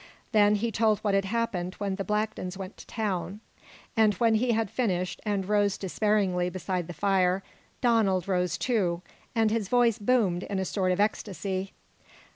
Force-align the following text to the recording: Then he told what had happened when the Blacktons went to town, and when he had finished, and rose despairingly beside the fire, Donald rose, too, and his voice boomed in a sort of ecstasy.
Then 0.31 0.55
he 0.55 0.71
told 0.71 0.97
what 1.01 1.13
had 1.13 1.25
happened 1.25 1.75
when 1.75 1.93
the 1.93 2.03
Blacktons 2.03 2.57
went 2.57 2.75
to 2.77 2.87
town, 2.87 3.39
and 3.95 4.15
when 4.15 4.33
he 4.33 4.53
had 4.53 4.71
finished, 4.71 5.21
and 5.27 5.47
rose 5.47 5.77
despairingly 5.77 6.49
beside 6.49 6.87
the 6.87 6.93
fire, 6.95 7.43
Donald 7.81 8.27
rose, 8.27 8.57
too, 8.57 9.03
and 9.35 9.51
his 9.51 9.67
voice 9.69 9.99
boomed 9.99 10.41
in 10.41 10.57
a 10.57 10.65
sort 10.65 10.91
of 10.91 10.99
ecstasy. 10.99 11.73